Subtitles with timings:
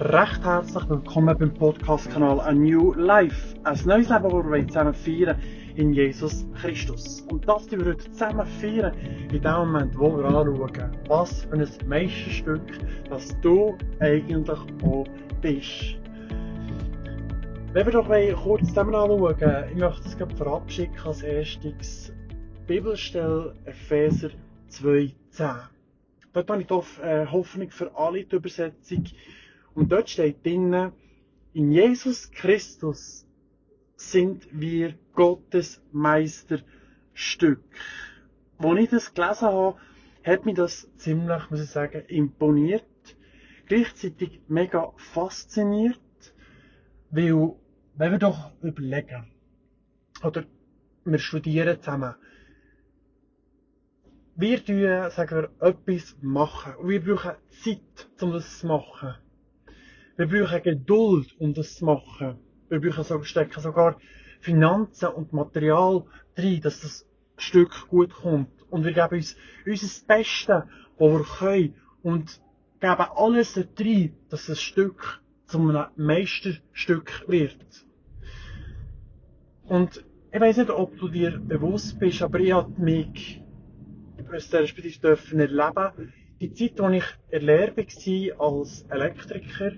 [0.00, 3.54] recht herzlich willkommen beim Podcast-Kanal A New Life.
[3.64, 5.38] Ein neues Leben, das wir zusammen feiern
[5.76, 7.20] in Jesus Christus.
[7.30, 8.94] Und das die wir heute zusammen feiern,
[9.30, 12.62] in dem Moment, wo wir anschauen, was für ein Meisterstück,
[13.10, 15.04] das du eigentlich auch
[15.42, 15.98] bist.
[17.74, 22.10] Wenn wir doch kurz zusammen anschauen, ich möchte es gerade verabschieden als erstes
[22.66, 24.30] Bibelstelle Epheser
[24.70, 25.12] 2,10.
[26.32, 29.04] Dort habe ich die äh, Hoffnung für alle die Übersetzung.
[29.74, 30.92] Und dort steht drinnen,
[31.52, 33.26] in Jesus Christus
[33.96, 37.64] sind wir Gottes Meisterstück.
[38.58, 39.76] Als ich das gelesen habe,
[40.24, 42.84] hat mich das ziemlich, muss ich sagen, imponiert.
[43.66, 46.00] Gleichzeitig mega fasziniert,
[47.10, 47.54] weil,
[47.94, 49.26] wenn wir doch überlegen,
[50.22, 50.44] oder
[51.04, 52.14] wir studieren zusammen,
[54.36, 56.74] wir tun, sagen wir, etwas machen.
[56.76, 59.14] Und wir brauchen Zeit, um das zu machen.
[60.20, 62.36] Wir brauchen Geduld, um das zu machen.
[62.68, 63.98] Wir brauchen so, stecken sogar
[64.40, 66.04] Finanzen und Material
[66.36, 67.08] rein, dass das
[67.38, 68.50] Stück gut kommt.
[68.68, 70.64] Und wir geben uns unser Bestes,
[70.98, 71.74] was wir können.
[72.02, 72.38] Und
[72.80, 77.86] geben alles rein, dass das Stück zu einem Meisterstück wird.
[79.68, 83.42] Und ich weiß nicht, ob du dir bewusst bist, aber ich habe mich
[84.28, 86.12] respektive dürfen erleben.
[86.42, 89.72] Die Zeit, als ich in Lehre war als Elektriker,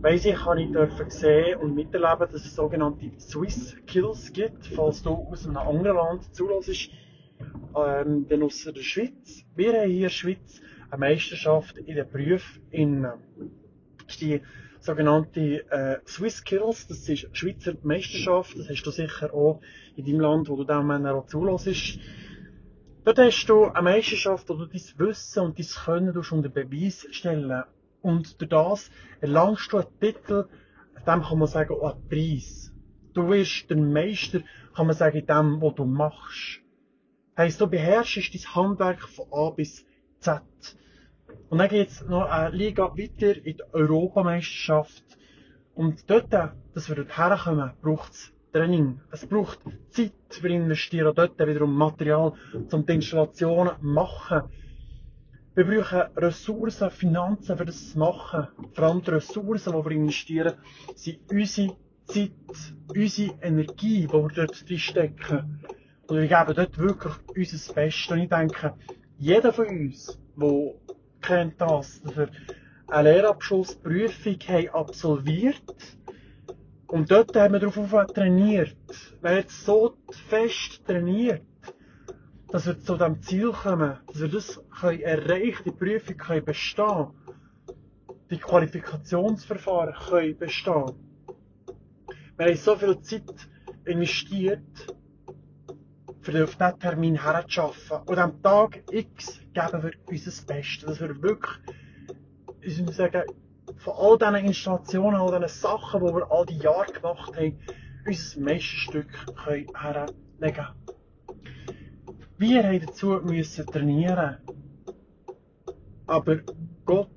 [0.00, 5.02] weiss ich, habe ich dürfen sehen und miterleben, dass es sogenannte Swiss Kills gibt, falls
[5.02, 6.90] du aus einem anderen Land zulässt,
[7.76, 9.44] ähm, dann aus der Schweiz.
[9.54, 13.06] Wir haben hier in der Schweiz eine Meisterschaft in den Berufen
[14.20, 14.42] die
[14.80, 19.60] sogenannte äh, Swiss Kills, das ist Schweizer Meisterschaft, das hast du sicher auch
[19.96, 21.98] in deinem Land, wo du dem Männer auch zulässt.
[23.04, 27.64] Dort hast du eine Meisterschaft, wo du dein Wissen und dein Können unter Beweis stellen
[28.02, 30.48] Und durch das erlangst du einen Titel,
[31.06, 32.72] dem kann man sagen, auch einen Preis.
[33.14, 34.40] Du wirst der Meister,
[34.74, 36.60] kann man sagen, in dem, was du machst.
[37.36, 39.84] Heisst, du beherrschst dein Handwerk von A bis
[40.20, 40.42] Z.
[41.48, 45.04] Und dann geht's noch eine Liga weiter in die Europameisterschaft.
[45.74, 49.00] Und dort, dass wir dort herkommen, braucht's Training.
[49.12, 49.60] Es braucht
[49.90, 50.12] Zeit.
[50.40, 52.32] Wir investieren dort wiederum Material,
[52.72, 54.42] um die Installationen zu machen.
[55.60, 58.48] Wir brauchen Ressourcen, Finanzen, für das zu machen.
[58.72, 60.54] Vor allem die Ressourcen, die wir investieren,
[60.94, 61.76] sind unsere
[62.06, 62.32] Zeit,
[62.88, 65.60] unsere Energie, die wir dort stecken.
[66.06, 68.10] Und wir geben dort wirklich unser Bestes.
[68.10, 68.72] Und ich denke,
[69.18, 70.74] jeder von uns, der
[71.20, 72.30] kennt das, dass wir
[72.88, 75.62] eine Lehrabschlussprüfung haben absolviert
[76.86, 78.76] und dort haben wir darauf trainiert.
[79.20, 79.94] Wir haben so
[80.30, 81.42] fest trainiert,
[82.52, 87.08] dass wir zu diesem Ziel kommen, dass wir das können erreichen die Prüfung können bestehen
[88.30, 90.92] die Qualifikationsverfahren können bestehen.
[92.36, 93.48] Wir haben so viel Zeit
[93.84, 94.60] investiert,
[96.20, 97.98] für auf diesen Termin herzuschaffen.
[98.06, 101.56] Und am Tag X geben wir unser Bestes, dass wir wirklich,
[102.60, 103.22] ich muss sagen,
[103.78, 107.58] von all diesen Installationen, all diesen Sachen, die wir all die Jahre gemacht haben,
[108.06, 109.08] unser Meisterstück
[109.46, 110.99] herlegen können.
[112.40, 114.38] Wir haben dazu müssen trainieren.
[116.06, 116.38] Aber
[116.86, 117.10] Gott,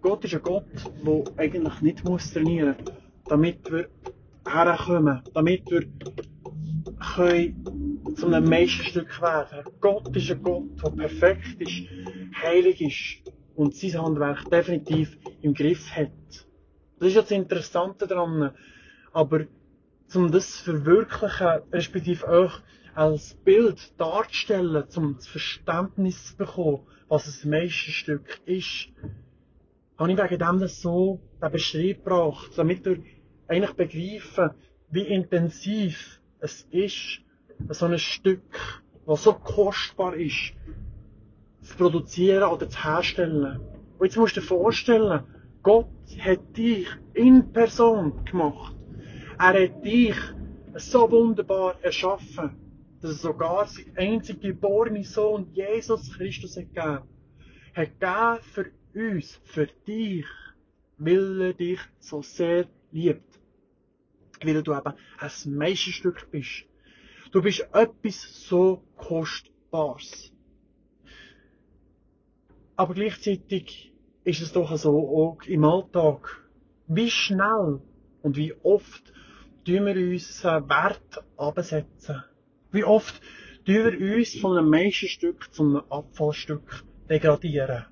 [0.00, 0.66] Gott ist ein Gott,
[1.04, 2.94] der eigentlich nicht muss trainieren muss,
[3.26, 3.88] damit wir
[4.46, 5.82] herkommen, damit wir
[8.14, 9.64] zu einem Meisterstück werden.
[9.80, 11.82] Gott ist ein Gott, der perfekt ist,
[12.40, 16.12] heilig ist und sein Handwerk definitiv im Griff hat.
[17.00, 18.52] Das ist das Interessante daran.
[19.12, 19.40] Aber
[20.14, 22.60] um das zu verwirklichen, respektive auch
[22.94, 28.88] als Bild darzustellen, um das Verständnis zu bekommen, was ein Meisterstück ist,
[29.98, 32.98] habe ich wegen dem das so den Beschrieb gebracht, damit wir
[33.48, 34.50] eigentlich begreifen,
[34.90, 37.20] wie intensiv es ist,
[37.68, 40.52] so ein Stück, was so kostbar ist,
[41.62, 43.60] zu produzieren oder zu herstellen.
[43.98, 45.24] Und jetzt musst du dir vorstellen,
[45.62, 45.88] Gott
[46.20, 48.76] hat dich in Person gemacht.
[49.38, 50.16] Er hat dich
[50.76, 52.67] so wunderbar erschaffen,
[53.00, 57.08] dass er sogar sein einzig geborenen Sohn Jesus Christus hat gegeben.
[57.74, 60.26] Hat gegeben für uns, für dich,
[60.96, 63.38] weil er dich so sehr liebt.
[64.42, 66.64] Weil du eben ein Meisterstück bist.
[67.30, 70.32] Du bist etwas so Kostbares.
[72.76, 73.92] Aber gleichzeitig
[74.24, 76.48] ist es doch so auch im Alltag.
[76.86, 77.80] Wie schnell
[78.22, 79.12] und wie oft
[79.64, 82.22] tun wir uns Wert absetzen?
[82.70, 83.20] Wie oft
[83.64, 87.86] tun wir uns von einem Meisterstück zu einem Abfallstück degradieren?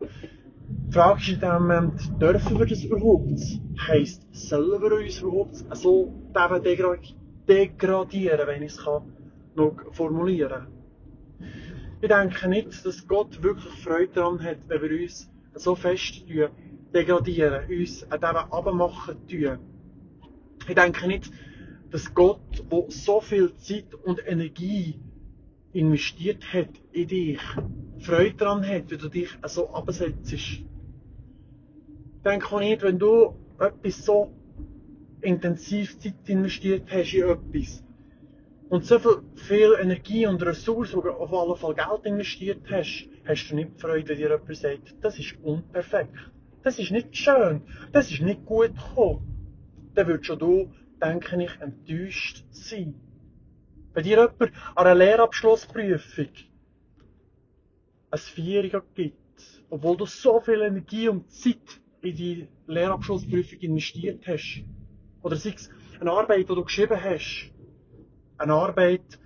[0.00, 3.40] Die Frage ist in dem Moment, dürfen wir das überhaupt?
[3.86, 6.12] Heisst, sollen wir uns überhaupt so
[7.48, 9.12] degradieren, wenn ich es kann,
[9.54, 10.66] noch formulieren
[12.02, 16.22] Ich denke nicht, dass Gott wirklich Freude daran hat, wenn wir uns so fest
[16.94, 19.58] degradieren, uns an dem abmachen tun.
[20.68, 21.32] Ich denke nicht,
[21.90, 22.40] dass Gott,
[22.70, 25.00] der so viel Zeit und Energie
[25.72, 27.40] investiert hat in dich,
[28.00, 30.32] Freude daran hat, wie du dich so absetzt.
[30.32, 30.64] Ich
[32.24, 34.32] denke auch nicht, wenn du etwas so
[35.20, 37.82] intensiv Zeit investiert hast in etwas
[38.68, 43.54] und so viel, viel Energie und Ressourcen, auf alle Fall Geld investiert hast, hast du
[43.54, 46.14] nicht Freude, wenn dir jemand sagt, das ist unperfekt.
[46.62, 47.62] Das ist nicht schön.
[47.92, 49.90] Das ist nicht gut gekommen.
[49.94, 50.70] Dann würdest schon du,
[51.00, 52.94] denke ich, enttäuscht sein.
[53.92, 56.28] Wenn dir jemand an einer Lehrabschlussprüfung
[58.10, 59.16] ein Vierer gibt,
[59.70, 64.62] obwohl du so viel Energie und Zeit in die Lehrabschlussprüfung investiert hast,
[65.22, 67.50] oder sei es eine Arbeit, die du geschrieben hast,
[68.38, 69.18] eine Arbeit,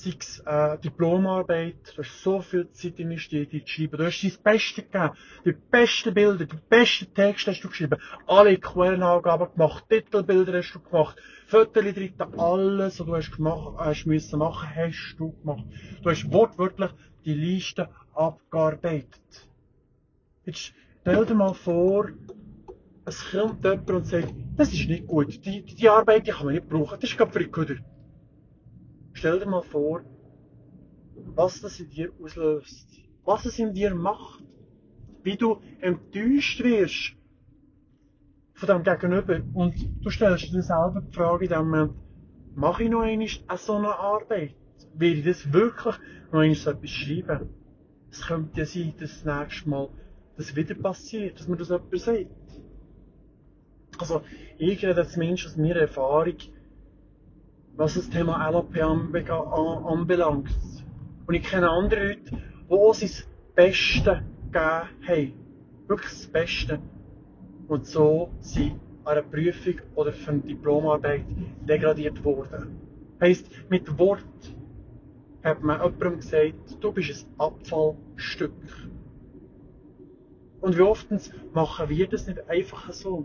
[0.00, 4.22] sei es äh, Diplomarbeit, du hast so viel Zeit investiert in die Schreiben, du hast
[4.22, 5.10] dein Bestes gegeben,
[5.44, 10.80] die besten Bilder, die besten Texte hast du geschrieben, alle Quellenangaben gemacht, Titelbilder hast du
[10.80, 15.64] gemacht, Fotos drin, alles, was du hast gemacht, hast müssen machen, hast du gemacht.
[16.02, 16.90] Du hast wortwörtlich
[17.24, 19.48] die Liste abgearbeitet.
[20.46, 22.08] Jetzt stell dir mal vor,
[23.04, 26.54] es kommt jemand und sagt, das ist nicht gut, die, die Arbeit die kann man
[26.54, 27.76] nicht brauchen, das ist gerade für die Köder.
[29.20, 30.00] Stell dir mal vor,
[31.34, 32.88] was das in dir auslöst,
[33.26, 34.42] was es in dir macht,
[35.22, 37.16] wie du enttäuscht wirst
[38.54, 41.92] von dem Gegenüber und du stellst dir selber die Frage in dem Moment,
[42.54, 43.28] mache ich noch einmal
[43.58, 44.54] so eine Arbeit?
[44.94, 45.98] Will ich das wirklich
[46.32, 47.50] noch einmal so etwas schreiben?
[48.10, 49.90] Es könnte ja sein, dass das nächste Mal
[50.38, 52.26] das wieder passiert, dass mir das jemand sagt.
[53.98, 54.22] Also,
[54.56, 56.38] ich rede zumindest aus meiner Erfahrung,
[57.80, 60.50] was das Thema LAP anbelangt.
[61.26, 62.36] Und ich kenne andere Leute,
[62.68, 64.22] die uns das Beste
[64.52, 65.32] gegeben haben.
[65.88, 66.78] Wirklich das Beste.
[67.68, 68.72] Und so sind
[69.04, 71.24] an einer Prüfung oder für eine Diplomarbeit
[71.66, 72.78] degradiert worden.
[73.18, 74.24] Heißt, mit Wort
[75.42, 78.52] hat man jemandem gesagt, du bist ein Abfallstück.
[80.60, 81.08] Und wie oft
[81.54, 83.24] machen wir das nicht einfach so?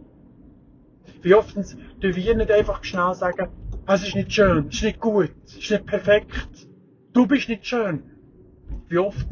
[1.22, 1.66] Wie oft tun
[2.00, 3.50] wir nicht einfach schnell sagen,
[3.88, 6.68] es ist nicht schön, es ist nicht gut, es ist nicht perfekt,
[7.14, 8.04] du bist nicht schön.
[8.88, 9.28] Wie oft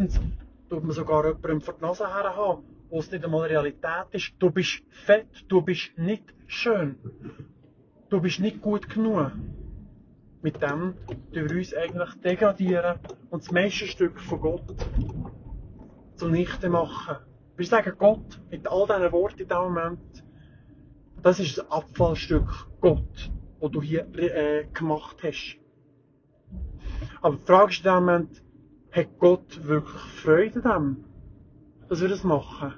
[0.69, 4.33] tut man sogar jemandem vor die Nase her haben, wo es nicht einmal Realität ist.
[4.39, 6.95] Du bist fett, du bist nicht schön.
[8.09, 9.31] Du bist nicht gut genug.
[10.41, 12.99] Mit dem tun wir uns eigentlich degradieren
[13.29, 14.75] und das Meisterstück von Gott
[16.15, 17.17] zunichte machen.
[17.55, 20.23] Wir sagen Gott mit all diesen Worten in diesem Moment,
[21.21, 23.31] das ist das Abfallstück Gott,
[23.63, 25.57] das du hier äh, gemacht hast.
[27.21, 28.43] Aber die Frage ist Moment,
[28.91, 31.05] hat Gott wirklich Freude an dem,
[31.87, 32.73] dass wir das machen?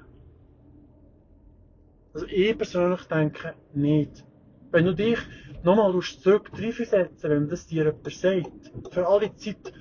[2.14, 4.24] Also ich persönlich denke nicht.
[4.70, 5.18] Wenn du dich
[5.64, 9.72] nochmal zurück reinversetzen, wenn das dir jemand sagt, für all die Zeit,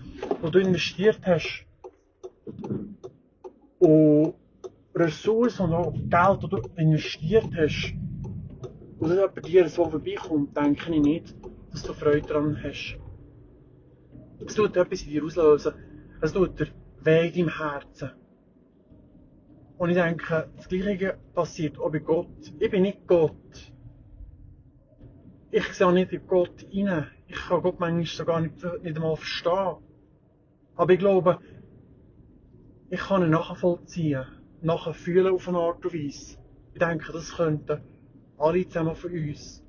[0.43, 1.65] die du investiert hast,
[3.77, 4.33] und
[4.95, 7.93] Ressourcen und auch Geld, das du investiert hast,
[8.99, 11.35] und dann bei dir so vorbeikommt, denke ich nicht,
[11.71, 12.97] dass du Freude daran hast.
[14.45, 15.73] Es tut etwas in dir auslösen.
[16.21, 16.67] Es tut dir
[17.01, 18.11] weh in deinem Herzen.
[19.77, 22.53] Und ich denke, das Gleiche passiert auch bei Gott.
[22.59, 23.73] Ich bin nicht Gott.
[25.51, 27.07] Ich sehe auch nicht in Gott rein.
[27.27, 29.75] Ich kann Gott manchmal sogar nicht, nicht einmal verstehen.
[30.75, 31.39] Aber ich glaube,
[32.89, 34.25] ich kann ihn nachvollziehen,
[34.61, 36.37] nachfühlen auf eine Art und Weise.
[36.73, 37.81] Ich denke, das könnten
[38.37, 39.63] alle zusammen von uns.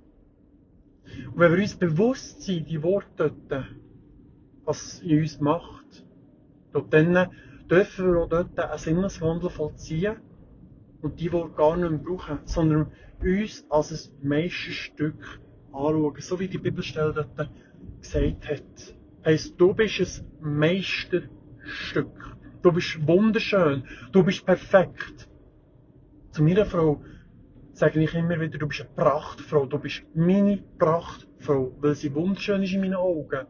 [1.26, 3.66] Und wenn wir uns bewusst sind, die Worte dort,
[4.64, 6.04] was in uns macht,
[6.90, 7.30] dann
[7.70, 10.16] dürfen wir auch dort einen Sinneswandel vollziehen
[11.02, 15.40] und die Worte gar nicht mehr brauchen, sondern uns als ein Meisterstück
[15.73, 17.50] anschauen, so wie die Bibelstelle dort
[18.00, 18.94] gesagt hat.
[19.25, 22.37] Heißt, du bist ein Meisterstück.
[22.62, 23.85] Du bist wunderschön.
[24.12, 25.28] Du bist perfekt.
[26.30, 27.02] Zu meiner Frau
[27.76, 29.66] sage ich immer wieder, du bist eine Prachtfrau.
[29.66, 33.47] Du bist meine Prachtfrau, weil sie wunderschön ist in meinen Augen.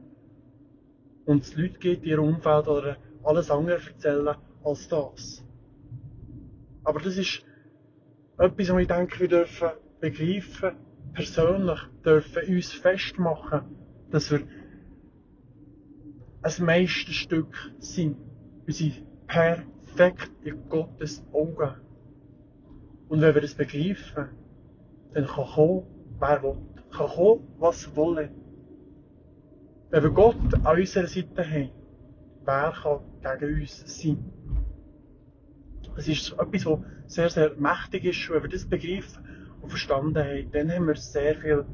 [1.27, 5.45] Und es Leute gibt ihrem Umfeld oder alles andere erzählen als das.
[6.83, 7.45] Aber das ist
[8.37, 9.69] etwas, was ich denke, wir dürfen
[10.01, 10.73] begreifen,
[11.13, 13.63] persönlich dürfen uns festmachen,
[14.11, 14.41] dass wir
[16.43, 18.17] ein Meisterstück sind.
[18.65, 21.86] Wir sind perfekt in Gottes Augen.
[23.09, 24.29] Und wenn wir das begreifen,
[25.13, 25.83] dann kann kommen,
[26.19, 26.57] wer will.
[26.91, 28.31] Kann kommen, was wolle.
[29.91, 31.71] Wenn wir Gott an unserer Seite haben,
[32.45, 32.73] wer
[33.23, 34.19] kann gegen uns sein?
[35.97, 38.31] Es ist etwas, was sehr, sehr mächtig ist.
[38.31, 39.25] Wenn wir das begreifen
[39.63, 41.65] und verstanden haben, dann haben wir sehr viel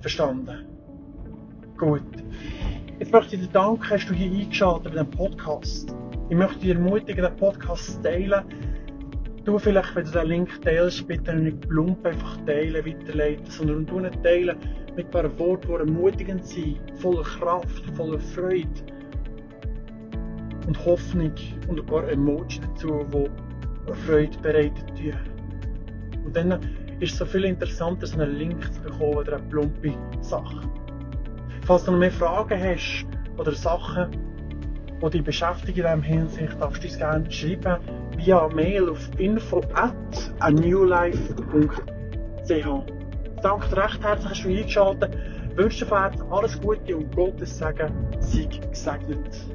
[0.00, 0.66] verstanden.
[1.78, 2.02] Gut.
[2.98, 5.94] Jetzt möchte ich dir danken, hast du hier eingeschaltet bei diesem Podcast.
[6.28, 8.44] Ich möchte dich ermutigen, den Podcast zu teilen.
[9.44, 14.00] Du vielleicht, wenn du den Link teilst, bitte nicht plump einfach teilen, weiterleiten, sondern du
[14.22, 14.56] teilen
[14.94, 18.68] mit ein paar Worten, die ermutigend sind, voller Kraft, voller Freude
[20.68, 21.32] und Hoffnung
[21.66, 23.04] und ein paar Emojis dazu,
[23.88, 25.14] die Freude bereiten tun.
[26.24, 26.52] Und dann
[27.00, 30.60] ist es so viel interessanter, so einen Link zu bekommen oder eine plumpe Sache.
[31.62, 33.06] Falls du noch mehr Fragen hast
[33.38, 34.08] oder Sachen,
[35.04, 39.60] die dich beschäftigen in diesem Hinsicht, darfst du uns gerne schreiben via Mail auf info
[39.74, 41.86] at anewlife.ch.
[43.42, 45.18] Danke recht herzlich, hast du eingeschaltet.
[45.50, 49.46] Ich wünsche dir alles Gute und Gottes Segen sei gesegnet.